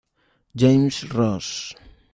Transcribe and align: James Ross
James 0.55 1.05
Ross 1.13 1.75